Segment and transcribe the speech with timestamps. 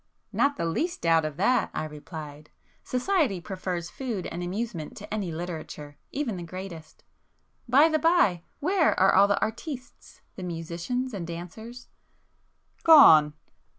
[0.33, 6.37] "Not the least doubt of that!" I replied—"Society prefers food and amusement to any literature,—even
[6.37, 7.03] the greatest.
[7.69, 11.87] By the by, where are all the 'artistes,'—the musicians and dancers?"
[12.81, 13.35] "Gone!"